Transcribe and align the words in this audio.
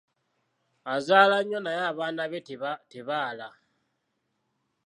Azaala 0.93 1.37
nnyo 1.41 1.59
naye 1.63 1.81
abaana 1.91 2.23
be 2.31 2.39
tebaala. 2.91 3.47